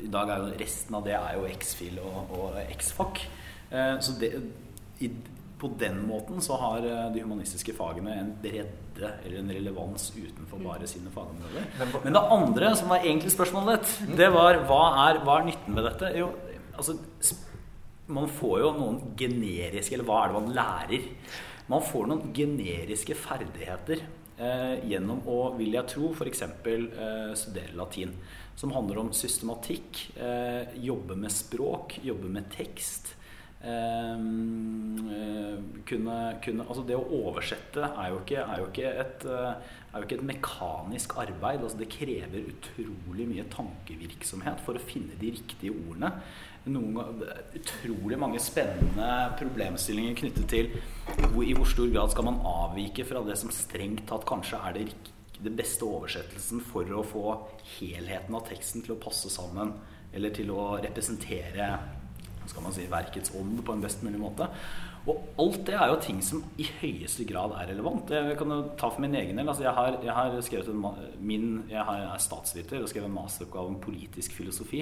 I 0.00 0.08
dag 0.08 0.30
er 0.32 0.38
jo 0.40 0.54
resten 0.56 0.96
av 0.96 1.02
det 1.04 1.12
er 1.18 1.34
jo 1.36 1.42
X-FIL 1.50 1.98
og, 2.00 2.32
og 2.32 2.56
X-FAC. 2.78 3.20
Så 4.00 4.14
det, 4.22 4.30
i, 5.04 5.10
på 5.64 5.72
den 5.80 6.02
måten 6.06 6.44
så 6.44 6.58
har 6.60 6.84
de 6.84 7.22
humanistiske 7.24 7.72
fagene 7.76 8.14
en 8.20 8.32
bredde 8.42 9.10
eller 9.24 9.40
en 9.40 9.52
relevans 9.56 10.10
utenfor 10.14 10.60
bare 10.62 10.88
sine 10.90 11.10
fagområder. 11.14 11.66
Men 12.04 12.14
det 12.14 12.22
andre, 12.36 12.74
som 12.78 12.92
var 12.92 13.02
egentlig 13.02 13.32
spørsmålet 13.32 13.80
ditt, 13.80 14.16
det 14.20 14.28
var 14.34 14.60
hva 14.68 14.82
er, 15.08 15.22
hva 15.24 15.40
er 15.40 15.48
nytten 15.48 15.74
med 15.74 15.88
dette? 15.88 16.12
Jo, 16.20 16.30
altså 16.76 16.98
man 18.12 18.28
får 18.28 18.58
jo 18.60 18.70
noen 18.76 18.98
generiske 19.16 19.96
Eller 19.96 20.08
hva 20.08 20.20
er 20.20 20.32
det 20.32 20.40
man 20.40 20.54
lærer? 20.58 21.08
Man 21.72 21.84
får 21.84 22.08
noen 22.10 22.32
generiske 22.36 23.16
ferdigheter 23.16 24.02
eh, 24.36 24.74
gjennom 24.90 25.22
å, 25.30 25.38
vil 25.56 25.72
jeg 25.78 25.88
tro, 25.94 26.10
f.eks. 26.12 26.42
Eh, 26.44 27.30
studere 27.40 27.78
latin. 27.78 28.12
Som 28.60 28.74
handler 28.76 29.00
om 29.00 29.14
systematikk, 29.16 30.02
eh, 30.20 30.76
jobbe 30.84 31.16
med 31.16 31.32
språk, 31.32 31.96
jobbe 32.04 32.28
med 32.36 32.50
tekst. 32.52 33.14
Eh, 33.64 34.12
eh 34.12 34.93
kunne, 35.88 36.16
kunne, 36.44 36.64
altså 36.66 36.84
Det 36.86 36.96
å 36.96 37.04
oversette 37.28 37.84
er 37.84 38.10
jo 38.12 38.20
ikke, 38.22 38.42
er 38.42 38.60
jo 38.60 38.66
ikke, 38.70 38.90
et, 39.04 39.26
er 39.28 40.00
jo 40.00 40.06
ikke 40.06 40.18
et, 40.18 40.26
mekanisk 40.30 41.16
arbeid. 41.22 41.62
Altså 41.62 41.80
det 41.80 41.90
krever 41.92 42.50
utrolig 42.52 43.28
mye 43.30 43.46
tankevirksomhet 43.52 44.62
for 44.64 44.78
å 44.78 44.84
finne 44.84 45.16
de 45.20 45.32
riktige 45.36 45.74
ordene. 45.74 46.12
Noen, 46.64 47.24
utrolig 47.58 48.18
mange 48.20 48.40
spennende 48.40 49.08
problemstillinger 49.36 50.16
knyttet 50.22 50.46
til 50.48 50.70
hvor, 51.34 51.42
i 51.44 51.52
hvor 51.52 51.68
stor 51.68 51.90
grad 51.92 52.14
skal 52.14 52.30
man 52.30 52.40
avvike 52.48 53.04
fra 53.04 53.20
det 53.26 53.36
som 53.36 53.52
strengt 53.52 54.06
tatt 54.08 54.24
kanskje 54.28 54.62
er 54.64 54.78
det, 54.78 54.86
det 55.44 55.52
beste 55.52 55.84
oversettelsen 55.84 56.62
for 56.64 56.88
å 56.96 57.04
få 57.04 57.26
helheten 57.74 58.38
av 58.38 58.46
teksten 58.48 58.86
til 58.86 58.96
å 58.96 59.02
passe 59.02 59.28
sammen, 59.32 59.74
eller 60.14 60.32
til 60.32 60.54
å 60.54 60.78
representere 60.80 61.68
skal 62.48 62.64
man 62.64 62.74
si, 62.76 62.84
verkets 62.90 63.32
ånd 63.36 63.60
på 63.64 63.74
en 63.74 63.84
best 63.84 64.02
mulig 64.04 64.20
måte. 64.20 64.48
Og 65.04 65.18
alt 65.42 65.66
det 65.68 65.74
er 65.76 65.90
jo 65.92 65.96
ting 66.00 66.20
som 66.24 66.44
i 66.56 66.64
høyeste 66.80 67.26
grad 67.28 67.52
er 67.58 67.68
relevant. 67.74 68.08
Jeg 68.08 68.36
kan 68.40 68.52
jo 68.54 68.60
ta 68.80 68.88
for 68.88 69.04
min 69.04 69.16
egen 69.18 69.36
del. 69.36 69.48
Altså 69.48 69.66
jeg, 69.66 69.74
har, 69.76 69.98
jeg 70.00 70.14
har 70.16 70.70
en, 70.72 70.86
min, 71.20 71.48
jeg 71.68 71.80
er 71.84 72.22
statsviter 72.24 72.80
og 72.80 72.88
skrevet 72.88 73.10
en 73.10 73.18
masteroppgave 73.18 73.74
om 73.74 73.80
politisk 73.84 74.32
filosofi. 74.32 74.80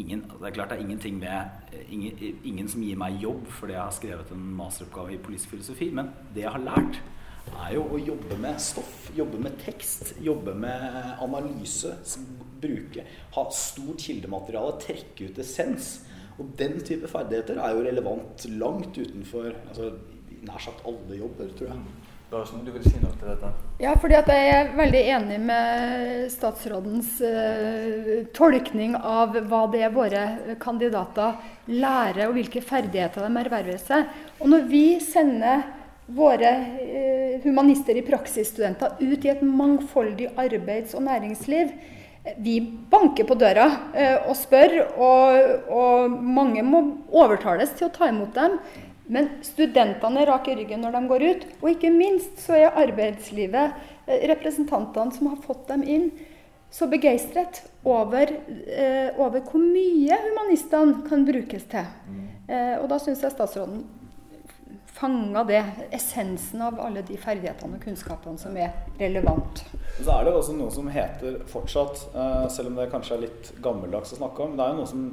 Ingen, 0.00 0.22
det 0.40 0.48
er 0.48 0.54
klart 0.56 0.70
det 0.72 0.78
er 0.78 0.86
ingenting 0.86 1.18
med 1.20 1.82
ingen, 1.90 2.38
ingen, 2.48 2.68
som 2.68 2.80
gir 2.80 2.96
meg 2.96 3.18
jobb 3.20 3.42
fordi 3.52 3.74
jeg 3.74 3.82
har 3.82 3.92
skrevet 3.92 4.30
en 4.32 4.46
masteroppgave 4.56 5.12
i 5.12 5.18
politisk 5.20 5.52
filosofi, 5.52 5.90
men 5.92 6.08
det 6.32 6.46
jeg 6.46 6.54
har 6.54 6.64
lært, 6.64 7.02
er 7.52 7.74
jo 7.74 7.82
å 7.92 7.98
jobbe 8.00 8.38
med 8.40 8.60
stoff, 8.62 9.10
jobbe 9.12 9.36
med 9.42 9.58
tekst, 9.60 10.14
jobbe 10.24 10.54
med 10.56 10.96
analyse, 11.20 11.92
bruke, 12.62 13.04
ha 13.34 13.44
stort 13.52 14.00
kildemateriale, 14.00 14.78
trekke 14.80 15.28
ut 15.28 15.42
essens. 15.42 15.90
Og 16.38 16.54
den 16.58 16.78
type 16.86 17.10
ferdigheter 17.10 17.60
er 17.60 17.74
jo 17.76 17.84
relevant 17.84 18.46
langt 18.56 18.96
utenfor 18.96 19.50
altså, 19.52 19.92
nær 20.42 20.62
sagt 20.62 20.86
alle 20.88 21.18
jobber, 21.20 21.52
tror 21.58 21.72
jeg. 21.72 21.82
Larsen, 22.32 22.62
du 22.64 22.70
vil 22.72 22.84
si 22.86 22.96
noe 22.96 23.12
til 23.20 23.28
dette? 23.28 23.48
Ja, 23.82 23.92
fordi 24.00 24.16
jeg 24.16 24.52
er 24.54 24.70
veldig 24.78 25.00
enig 25.18 25.36
med 25.44 26.30
statsrådens 26.32 27.18
uh, 27.20 28.08
tolkning 28.32 28.94
av 28.96 29.36
hva 29.50 29.66
det 29.72 29.82
er 29.84 29.92
våre 29.92 30.22
kandidater 30.62 31.36
lærer, 31.68 32.24
og 32.30 32.38
hvilke 32.38 32.64
ferdigheter 32.64 33.26
de 33.26 33.42
erverver 33.42 33.76
seg. 33.82 34.08
Og 34.40 34.48
når 34.48 34.64
vi 34.70 34.84
sender 35.04 35.66
våre 36.08 36.54
uh, 36.80 37.34
humanister 37.44 38.00
i 38.00 38.06
praksisstudenter 38.06 38.96
ut 39.02 39.28
i 39.28 39.34
et 39.34 39.44
mangfoldig 39.44 40.32
arbeids- 40.40 40.96
og 40.96 41.04
næringsliv, 41.10 41.76
vi 42.36 42.60
banker 42.90 43.26
på 43.26 43.34
døra 43.34 43.66
eh, 43.94 44.28
og 44.30 44.36
spør, 44.38 44.76
og, 44.94 45.68
og, 45.72 46.12
mange 46.22 46.62
må 46.62 46.82
overtales 47.10 47.74
til 47.78 47.88
å 47.88 47.94
ta 47.94 48.10
imot 48.12 48.34
dem. 48.36 48.58
Men 49.12 49.28
studentene 49.44 50.22
er 50.22 50.30
rak 50.30 50.46
i 50.48 50.54
ryggen 50.56 50.84
når 50.84 50.94
de 50.94 51.08
går 51.10 51.24
ut. 51.26 51.46
Og 51.60 51.72
ikke 51.72 51.90
minst 51.92 52.38
så 52.44 52.54
er 52.60 52.78
arbeidslivet, 52.84 53.74
eh, 54.06 54.28
representantene 54.30 55.16
som 55.16 55.32
har 55.32 55.40
fått 55.42 55.66
dem 55.72 55.82
inn, 55.82 56.12
så 56.72 56.86
begeistret 56.88 57.64
over, 57.84 58.30
eh, 58.70 59.10
over 59.20 59.42
hvor 59.44 59.60
mye 59.60 60.16
humanistene 60.28 61.02
kan 61.08 61.26
brukes 61.28 61.66
til. 61.68 61.90
Mm. 62.08 62.22
Eh, 62.48 62.76
og 62.78 62.88
da 62.88 63.00
syns 63.02 63.26
jeg 63.26 63.34
statsråden 63.34 63.82
fanga 65.02 65.44
det, 65.44 65.64
essensen 65.90 66.62
av 66.62 66.78
alle 66.80 67.02
de 67.02 67.16
ferdighetene 67.18 67.78
og 67.78 67.82
kunnskapene 67.82 68.38
som 68.38 68.54
er 68.58 68.70
relevant. 69.00 69.64
Så 69.98 70.08
er 70.14 70.28
det 70.28 70.34
også 70.38 70.54
noe 70.54 70.70
som 70.74 70.90
heter 70.94 71.40
fortsatt, 71.50 72.04
eh, 72.14 72.46
selv 72.54 72.70
om 72.70 72.78
det 72.78 72.90
kanskje 72.92 73.16
er 73.16 73.24
litt 73.24 73.52
gammeldags 73.64 74.14
å 74.14 74.20
snakke 74.20 74.46
om, 74.46 74.54
det 74.56 74.64
er 74.64 74.74
jo 74.74 74.78
noe 74.78 74.90
som 74.92 75.06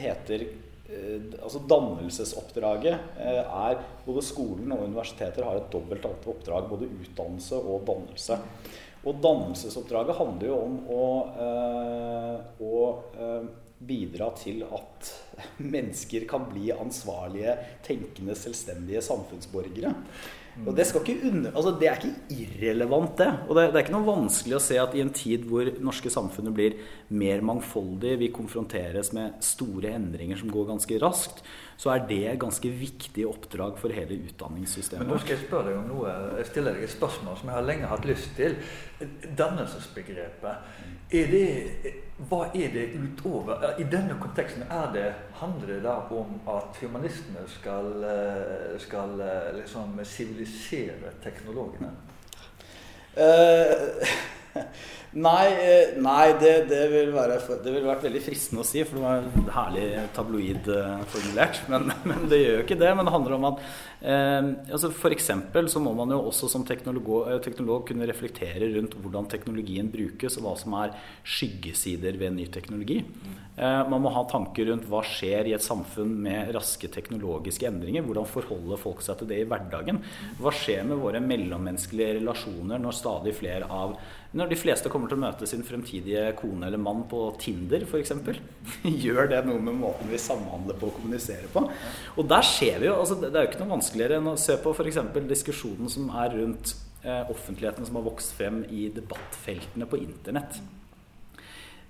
heter 0.00 0.46
eh, 0.46 1.26
altså 1.42 1.60
Dannelsesoppdraget 1.68 3.18
eh, 3.20 3.42
er 3.42 3.82
Både 4.06 4.24
skolen 4.24 4.72
og 4.72 4.86
universiteter 4.86 5.44
har 5.44 5.60
et 5.60 5.68
dobbelt 5.74 6.08
oppdrag, 6.08 6.70
både 6.70 6.88
utdannelse 6.88 7.60
og 7.60 7.84
dannelse. 7.86 8.38
Og 9.02 9.20
dannelsesoppdraget 9.20 10.16
handler 10.16 10.48
jo 10.48 10.56
om 10.62 10.74
å, 10.94 11.04
å 12.62 12.80
bidra 13.86 14.30
til 14.38 14.62
at 14.66 15.10
mennesker 15.74 16.28
kan 16.30 16.46
bli 16.50 16.70
ansvarlige, 16.74 17.56
tenkende, 17.86 18.36
selvstendige 18.38 19.02
samfunnsborgere. 19.04 19.94
Og 20.66 20.74
det, 20.76 20.84
under, 21.24 21.48
altså 21.56 21.70
det, 21.80 21.86
er 21.88 21.96
ikke 21.96 22.42
irrelevant, 22.42 23.14
det. 23.16 23.28
Og 23.48 23.56
det, 23.56 23.62
det, 23.70 23.78
er 23.78 23.86
ikke 23.86 23.94
noe 23.94 24.04
vanskelig 24.04 24.58
å 24.58 24.60
se 24.60 24.76
at 24.82 24.92
i 24.94 25.00
en 25.00 25.12
tid 25.16 25.46
hvor 25.48 25.70
norske 25.80 26.12
samfunnet 26.12 26.52
blir 26.52 26.76
mer 27.16 27.40
mangfoldig, 27.48 28.18
vi 28.20 28.28
konfronteres 28.36 29.14
med 29.16 29.40
store 29.44 29.94
endringer 29.96 30.42
som 30.42 30.52
går 30.52 30.68
ganske 30.74 30.98
raskt, 31.00 31.40
så 31.82 31.90
er 31.90 32.04
det 32.06 32.20
et 32.30 32.38
ganske 32.38 32.70
viktig 32.78 33.24
oppdrag 33.26 33.78
for 33.80 33.90
hele 33.90 34.14
utdanningssystemet. 34.28 35.02
Men 35.02 35.16
nå 35.16 35.16
skal 35.18 35.34
jeg 35.34 35.46
spørre 35.48 35.72
deg 35.72 35.78
om 35.80 35.88
noe. 35.90 36.12
Jeg 36.38 36.46
stiller 36.52 36.76
deg 36.76 36.84
et 36.86 36.92
spørsmål 36.92 37.40
som 37.40 37.50
jeg 37.50 37.56
har 37.56 37.66
lenge 37.66 37.88
hatt 37.90 38.06
lyst 38.06 38.36
til. 38.36 38.54
Dannelsesbegrepet. 39.40 40.68
Er 41.18 41.32
det, 41.32 41.96
hva 42.30 42.44
er 42.54 42.70
det 42.76 42.84
utover 42.94 43.66
I 43.82 43.88
denne 43.90 44.14
konteksten 44.22 44.62
det, 44.94 45.08
handler 45.40 45.74
det 45.74 45.80
da 45.82 45.96
om 46.14 46.38
at 46.54 46.78
humanistene 46.78 47.42
skal, 47.50 47.90
eh, 48.06 48.78
skal 48.78 49.18
eh, 49.26 49.50
liksom 49.58 49.98
sivilisere 50.06 51.16
teknologene? 51.24 51.90
Uh, 53.18 54.06
Nei, 55.12 55.48
eh, 55.60 55.90
nei 56.00 56.32
det, 56.40 56.52
det, 56.70 56.86
vil 56.88 57.10
være, 57.12 57.36
det 57.60 57.72
ville 57.74 57.84
vært 57.84 58.06
veldig 58.06 58.20
fristende 58.24 58.62
å 58.62 58.64
si, 58.64 58.80
for 58.88 58.96
det 58.96 59.02
var 59.04 59.50
herlig 59.58 59.84
tabloid 60.16 60.70
eh, 60.72 61.02
formulert. 61.12 61.60
Men, 61.68 61.92
men, 62.08 62.24
det 62.30 62.38
gjør 62.40 62.56
jo 62.56 62.62
ikke 62.64 62.78
det. 62.80 62.92
Men 62.96 63.08
det 63.08 63.12
handler 63.12 63.36
om 63.36 63.44
at 63.50 63.60
eh, 64.00 64.48
altså 64.72 64.88
F.eks. 64.88 65.28
så 65.74 65.82
må 65.84 65.92
man 65.98 66.14
jo 66.16 66.22
også 66.30 66.48
som 66.48 66.64
teknolog, 66.64 67.10
eh, 67.26 67.42
teknolog, 67.44 67.84
kunne 67.90 68.08
reflektere 68.08 68.70
rundt 68.72 68.96
hvordan 68.96 69.28
teknologien 69.28 69.92
brukes, 69.92 70.38
og 70.40 70.46
hva 70.46 70.54
som 70.62 70.78
er 70.80 70.96
skyggesider 71.28 72.16
ved 72.16 72.38
ny 72.38 72.48
teknologi. 72.54 73.02
Eh, 73.52 73.82
man 73.92 74.00
må 74.00 74.14
ha 74.16 74.24
tanker 74.32 74.70
rundt 74.70 74.88
hva 74.88 75.04
skjer 75.04 75.50
i 75.50 75.54
et 75.58 75.66
samfunn 75.66 76.16
med 76.24 76.54
raske 76.56 76.88
teknologiske 76.88 77.68
endringer. 77.68 78.08
Hvordan 78.08 78.32
forholder 78.32 78.80
folk 78.80 79.04
seg 79.04 79.20
til 79.20 79.28
det 79.34 79.42
i 79.42 79.46
hverdagen? 79.52 80.00
Hva 80.40 80.56
skjer 80.56 80.88
med 80.88 81.04
våre 81.04 81.20
mellommenneskelige 81.20 82.16
relasjoner 82.22 82.80
når 82.80 82.96
stadig 82.96 83.36
flere 83.36 83.68
av 83.68 83.98
når 84.32 84.48
de 84.48 84.56
fleste 84.56 84.88
kommer 84.88 85.01
til 85.10 85.18
å 85.18 85.22
møte 85.22 85.48
sin 85.48 85.64
fremtidige 85.66 86.24
kone 86.38 86.68
eller 86.68 86.80
mann 86.80 87.04
på 87.10 87.24
Tinder 87.42 87.86
f.eks. 87.86 88.14
Gjør 89.04 89.30
det 89.30 89.42
noe 89.48 89.62
med 89.62 89.78
måten 89.80 90.10
vi 90.12 90.20
samhandler 90.20 90.78
på 90.80 90.90
og 90.90 90.98
kommuniserer 91.00 91.48
på? 91.52 91.64
Og 92.16 92.28
der 92.30 92.46
ser 92.46 92.82
vi 92.82 92.90
jo, 92.90 92.98
altså 92.98 93.18
Det 93.22 93.32
er 93.32 93.46
jo 93.46 93.52
ikke 93.52 93.62
noe 93.64 93.76
vanskeligere 93.76 94.20
enn 94.20 94.32
å 94.34 94.38
se 94.40 94.58
på 94.62 94.74
f.eks. 94.76 95.00
diskusjonen 95.30 95.90
som 95.92 96.12
er 96.22 96.36
rundt 96.38 96.76
eh, 97.02 97.24
offentligheten 97.32 97.88
som 97.88 97.98
har 97.98 98.06
vokst 98.06 98.36
frem 98.38 98.62
i 98.70 98.86
debattfeltene 98.94 99.88
på 99.90 100.00
internett. 100.02 100.60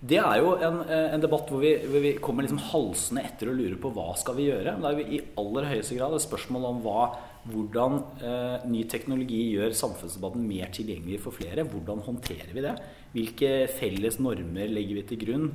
Det 0.03 0.19
er 0.19 0.41
jo 0.43 0.57
en, 0.59 0.81
eh, 0.91 1.13
en 1.15 1.23
debatt 1.23 1.47
hvor 1.47 1.61
vi, 1.63 1.77
hvor 1.87 2.03
vi 2.03 2.17
kommer 2.19 2.43
liksom 2.43 2.59
halsende 2.73 3.23
etter 3.23 3.53
og 3.53 3.61
lurer 3.61 3.79
på 3.79 3.93
hva 3.95 4.09
skal 4.19 4.35
vi 4.35 4.49
gjøre. 4.49 4.75
Det 4.81 4.89
er 4.89 4.99
jo 4.99 5.05
i 5.07 5.21
aller 5.39 5.69
høyeste 5.71 5.99
grad 5.99 6.17
et 6.17 6.25
spørsmål 6.25 6.67
om 6.73 6.81
hva 6.83 7.05
hvordan 7.51 7.99
eh, 8.23 8.67
ny 8.71 8.85
teknologi 8.91 9.41
gjør 9.57 9.75
samfunnsdebatten 9.75 10.45
mer 10.47 10.71
tilgjengelig 10.75 11.23
for 11.25 11.35
flere. 11.35 11.67
Hvordan 11.67 12.03
håndterer 12.07 12.53
vi 12.55 12.63
det? 12.65 12.75
Hvilke 13.15 13.53
felles 13.73 14.21
normer 14.23 14.71
legger 14.71 15.01
vi 15.01 15.07
til 15.11 15.23
grunn? 15.25 15.49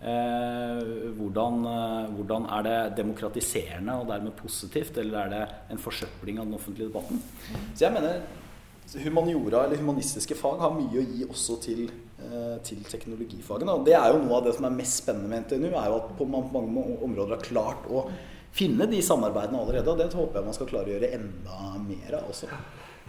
Eh, 0.00 0.82
hvordan, 1.16 1.64
eh, 1.68 2.10
hvordan, 2.16 2.46
er 2.58 2.62
det 2.64 2.96
demokratiserende 2.96 3.96
og 4.00 4.06
dermed 4.08 4.36
positivt, 4.36 4.96
eller 4.98 5.18
er 5.18 5.28
det 5.28 5.42
en 5.70 5.78
forsøpling 5.78 6.38
av 6.38 6.46
den 6.46 6.54
offentlige 6.54 6.88
debatten? 6.88 7.20
Så 7.74 7.84
jeg 7.84 7.92
mener 7.92 8.20
humaniora 9.04 9.64
eller 9.64 9.76
humanistiske 9.76 10.34
fag 10.34 10.58
har 10.60 10.72
mye 10.74 10.98
å 10.98 11.04
gi 11.04 11.26
også 11.28 11.60
til, 11.62 11.90
eh, 12.18 12.56
til 12.64 12.82
teknologifagene. 12.84 13.76
Og 13.76 13.84
det 13.84 13.94
er 13.94 14.12
jo 14.12 14.22
noe 14.24 14.38
av 14.38 14.44
det 14.44 14.54
som 14.56 14.64
er 14.64 14.76
mest 14.76 15.04
spennende 15.04 15.28
med 15.28 15.44
NTNU, 15.44 15.68
er 15.68 15.88
jo 15.88 15.96
at 16.00 16.16
på 16.16 16.26
mange 16.26 17.02
områder 17.04 17.36
har 17.36 17.44
klart 17.44 17.86
å 17.88 18.10
finne 18.52 18.86
de 18.90 19.00
samarbeidene 19.02 19.60
allerede. 19.62 19.90
Og 19.90 19.98
det 19.98 20.12
håper 20.14 20.40
jeg 20.40 20.48
man 20.50 20.56
skal 20.56 20.70
klare 20.70 20.90
å 20.90 20.94
gjøre 20.94 21.12
enda 21.16 21.74
mer 21.84 22.20
av 22.20 22.30
også. 22.32 22.50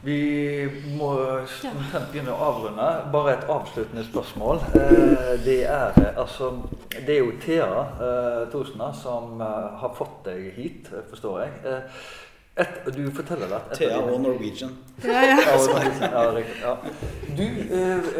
Vi 0.01 0.65
må 0.97 1.11
omtrent 1.13 2.07
begynne 2.09 2.33
å 2.33 2.47
avrunde. 2.47 2.87
Bare 3.13 3.35
et 3.35 3.43
avsluttende 3.53 4.01
spørsmål. 4.07 4.63
Eh, 4.79 5.35
det 5.45 5.59
er, 5.69 5.93
altså, 6.15 6.55
det 6.95 7.19
er 7.19 7.21
jo 7.21 7.35
Thea 7.43 7.67
eh, 8.07 8.39
Thorsena 8.53 8.89
som 8.97 9.37
eh, 9.45 9.67
har 9.83 9.93
fått 9.97 10.23
deg 10.25 10.47
hit, 10.57 10.89
forstår 11.11 11.43
jeg. 11.43 11.77
Et, 12.61 12.81
du 12.97 13.05
forteller 13.13 13.53
det. 13.53 13.61
Thea 13.77 14.01
og 14.01 14.17
Norwegian. 14.25 14.73
Ja, 15.05 15.21
ja. 15.29 15.37
ja, 16.01 16.25
ja. 16.65 16.73
Du, 17.37 17.45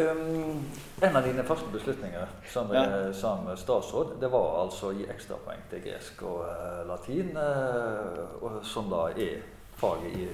um, 0.06 0.62
en 1.02 1.16
av 1.18 1.24
dine 1.26 1.42
første 1.44 1.70
beslutninger 1.72 2.34
som, 2.52 2.70
ja. 2.74 3.12
som, 3.16 3.48
statsråd, 3.58 4.16
det 4.22 4.30
var 4.30 4.60
altså 4.62 4.90
å 4.90 4.96
gi 4.96 5.06
ekstrapoeng 5.10 5.64
til 5.70 5.82
gresk 5.82 6.22
og 6.28 6.44
uh, 6.46 6.82
latin, 6.86 7.32
uh, 7.34 8.36
og, 8.42 8.60
som 8.66 8.90
da 8.92 9.08
er 9.10 9.42
faget 9.80 10.14
i 10.14 10.28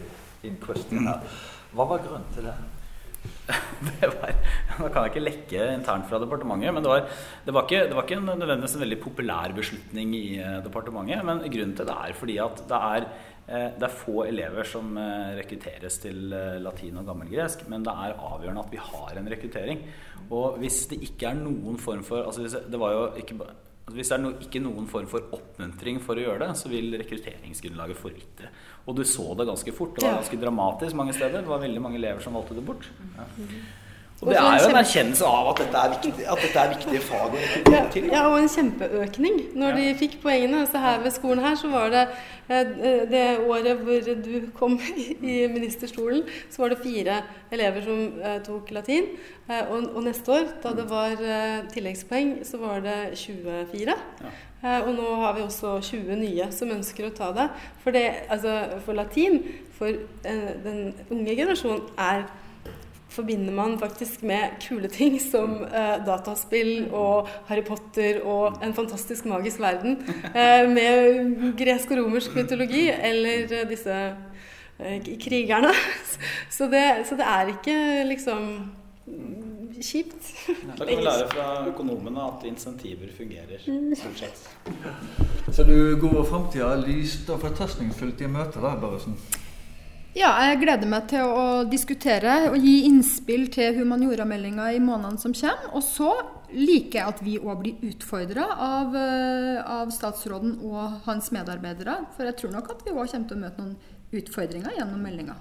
in 0.48 0.58
question 0.62 1.08
her. 1.08 1.24
Hva 1.72 1.88
var 1.88 2.04
grunnen 2.04 2.28
til 2.34 2.46
det? 2.50 2.54
det 3.88 4.10
var, 4.12 4.34
Nå 4.78 4.90
kan 4.92 5.06
jeg 5.06 5.12
ikke 5.12 5.24
lekke 5.24 5.64
internt 5.74 6.08
fra 6.10 6.20
departementet, 6.22 6.74
men 6.74 6.84
det 6.84 6.90
var, 6.90 7.06
det 7.46 7.54
var, 7.54 7.66
ikke, 7.66 7.86
det 7.88 7.96
var 7.96 8.06
ikke 8.06 8.20
nødvendigvis 8.24 8.76
en 8.76 8.84
veldig 8.84 9.00
populær 9.02 9.54
beslutning 9.56 10.14
i 10.18 10.26
eh, 10.42 10.58
departementet. 10.64 11.24
Men 11.26 11.42
grunnen 11.46 11.74
til 11.78 11.88
det 11.88 11.96
er 11.96 12.16
fordi 12.18 12.38
at 12.44 12.62
det 12.70 12.80
er, 12.90 13.08
eh, 13.48 13.68
det 13.78 13.88
er 13.88 13.96
få 14.02 14.26
elever 14.28 14.68
som 14.68 14.92
eh, 15.00 15.38
rekrutteres 15.40 16.00
til 16.04 16.34
latin 16.64 17.00
og 17.00 17.08
gammelgresk, 17.08 17.64
men 17.72 17.86
det 17.86 17.94
er 17.94 18.18
avgjørende 18.18 18.66
at 18.66 18.74
vi 18.74 18.82
har 18.90 19.20
en 19.20 19.32
rekruttering. 19.32 19.86
Og 20.28 20.60
hvis 20.62 20.84
det 20.90 21.00
ikke 21.08 21.32
er 21.32 21.40
noen 21.40 21.78
form 21.80 22.04
for 22.04 22.26
altså 22.28 22.60
Det 22.68 22.80
var 22.80 22.92
jo 22.92 23.04
ikke 23.22 23.38
hvis 23.94 24.10
det 24.10 24.16
er 24.18 24.22
no, 24.22 24.32
ikke 24.44 24.62
noen 24.62 24.86
form 24.90 25.08
for 25.10 25.32
oppmuntring 25.36 26.00
for 26.04 26.18
å 26.18 26.24
gjøre 26.26 26.46
det, 26.46 26.60
så 26.60 26.70
vil 26.72 26.96
rekrutteringsgrunnlaget 27.00 28.00
forvitre. 28.00 28.52
Og 28.86 28.96
du 28.98 29.04
så 29.08 29.26
det 29.38 29.48
ganske 29.48 29.74
fort. 29.76 29.96
Det 29.96 30.04
var 30.06 30.20
ganske 30.20 30.40
dramatisk 30.40 30.98
mange 30.98 31.16
steder. 31.16 31.44
Det 31.44 31.52
var 31.52 31.62
veldig 31.64 31.84
mange 31.84 32.00
elever 32.00 32.24
som 32.24 32.36
valgte 32.36 32.56
det 32.58 32.64
bort. 32.68 32.88
Ja. 33.16 33.28
Og 34.20 34.32
det 34.32 34.38
er 34.40 34.56
jo 34.58 34.70
en 34.72 34.76
erkjennelse 34.80 35.26
av 35.30 35.48
at 35.52 35.60
dette 35.62 35.80
er, 35.80 35.92
viktig, 35.92 36.24
at 36.26 36.40
dette 36.42 36.62
er 36.62 36.72
viktige 36.72 37.02
fag 37.06 37.34
til. 37.94 38.06
Ja, 38.10 38.24
og 38.26 38.40
en 38.40 38.48
kjempeøkning 38.50 39.36
når 39.58 39.76
de 39.78 39.84
fikk 40.00 40.16
poengene. 40.24 40.64
Så 40.66 40.80
her 40.82 40.98
ved 41.04 41.14
skolen 41.14 41.42
her 41.44 41.54
så 41.60 41.70
var 41.70 41.92
det 41.94 42.02
eh, 42.50 42.72
det 43.12 43.22
året 43.44 43.84
hvor 43.86 44.08
du 44.24 44.48
kom 44.58 44.74
i 45.34 45.36
ministerstolen, 45.52 46.24
så 46.50 46.64
var 46.64 46.74
det 46.74 46.80
fire 46.82 47.20
elever 47.54 47.86
som 47.86 48.00
eh, 48.18 48.40
tok 48.48 48.72
latin. 48.74 49.06
Eh, 49.46 49.70
og, 49.70 49.86
og 49.94 50.02
neste 50.08 50.34
år, 50.34 50.50
da 50.66 50.74
det 50.80 50.88
var 50.90 51.14
tilleggspoeng, 51.76 52.40
så 52.48 52.58
var 52.58 52.82
det 52.82 52.98
24. 53.22 53.94
Ja. 54.24 54.34
Og 54.80 54.90
nå 54.96 55.14
har 55.22 55.36
vi 55.36 55.46
også 55.46 55.76
20 55.92 56.18
nye 56.18 56.50
som 56.50 56.74
ønsker 56.74 57.06
å 57.06 57.14
ta 57.14 57.30
det. 57.36 57.46
For, 57.84 57.94
det, 57.94 58.02
altså, 58.26 58.58
for 58.82 58.98
latin, 58.98 59.44
for 59.78 59.94
den 60.26 60.88
unge 61.06 61.38
generasjonen, 61.38 61.86
er 61.94 62.26
forbinder 63.18 63.54
man 63.54 63.76
faktisk 63.80 64.22
med 64.26 64.58
kule 64.62 64.88
ting 64.92 65.18
som 65.22 65.60
eh, 65.66 65.96
dataspill 66.06 66.88
og 66.94 67.28
Harry 67.50 67.64
Potter 67.66 68.22
og 68.22 68.62
en 68.64 68.74
fantastisk 68.76 69.26
magisk 69.30 69.62
verden 69.62 69.98
eh, 70.30 70.64
med 70.70 71.52
gresk 71.58 71.92
og 71.94 72.04
romersk 72.04 72.36
mytologi 72.38 72.86
eller 72.90 73.50
eh, 73.60 73.64
disse 73.70 73.96
eh, 74.78 75.08
krigerne. 75.22 75.74
Så 76.56 76.66
det, 76.70 77.06
så 77.06 77.14
det, 77.14 77.26
er 77.26 77.50
ikke 77.52 77.74
liksom 78.08 78.46
kjipt. 79.78 80.30
Da 80.48 80.84
kan 80.84 80.88
vi 80.90 81.04
lære 81.06 81.28
fra 81.30 81.46
økonomene 81.68 82.24
at 82.24 82.46
insentiver 82.48 83.12
fungerer 83.16 83.62
stort 83.94 84.18
sett. 84.18 84.40
Så 85.54 85.62
du 85.64 85.96
går 86.00 86.24
framtida 86.24 86.74
lyst 86.82 87.30
og 87.30 87.40
fortrøstningsfullt 87.44 88.20
i 88.26 88.30
møte, 88.32 88.58
da, 88.64 88.74
Børresen? 88.80 89.14
Ja, 90.18 90.32
jeg 90.48 90.64
gleder 90.64 90.88
meg 90.90 91.04
til 91.12 91.30
å 91.30 91.42
diskutere 91.70 92.48
og 92.48 92.56
gi 92.58 92.80
innspill 92.88 93.44
til 93.54 93.76
humaniorameldinga 93.76 94.72
i 94.74 94.80
månedene 94.82 95.20
som 95.22 95.34
kommer. 95.36 95.68
Og 95.78 95.84
så 95.86 96.10
liker 96.50 96.98
jeg 96.98 97.12
at 97.12 97.20
vi 97.22 97.36
òg 97.38 97.60
blir 97.60 97.84
utfordra 97.86 98.48
av, 98.56 98.96
eh, 98.98 99.60
av, 99.62 99.92
statsråden 99.94 100.56
og 100.66 101.04
hans 101.06 101.30
medarbeidere. 101.30 102.00
For 102.16 102.26
jeg 102.26 102.38
tror 102.40 102.56
nok 102.56 102.72
at 102.74 102.82
vi 102.84 102.96
òg 102.96 103.06
kommer 103.12 103.28
til 103.28 103.38
å 103.38 103.44
møte 103.44 103.62
noen 103.62 103.76
utfordringer 104.18 104.74
gjennom 104.80 105.06
meldinga. 105.06 105.38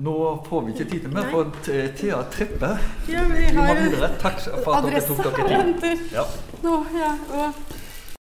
Nå 0.00 0.16
får 0.48 0.64
vi 0.64 0.72
ikke 0.72 0.88
tid 0.88 1.02
til 1.04 1.12
mer, 1.12 1.28
for 1.28 1.50
Thea 1.66 2.22
Trippe 2.32 2.70
ja, 3.12 3.26
vi 3.28 3.44
har 3.52 4.14
Takk 4.22 4.38
for 4.64 4.78
at 4.78 4.86
dere 4.88 5.02
tok 5.04 5.36
dere 5.36 5.74
tid. 5.82 6.06
Ja. 6.14 6.24
Nå, 6.62 6.78
ja, 6.96 7.10
og 7.36 7.81